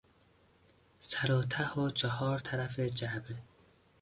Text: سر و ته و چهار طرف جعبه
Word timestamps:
سر 1.09 1.31
و 1.31 1.41
ته 1.43 1.71
و 1.79 1.89
چهار 1.89 2.39
طرف 2.39 2.79
جعبه 2.79 3.35